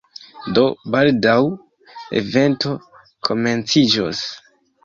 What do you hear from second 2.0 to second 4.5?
evento komenciĝos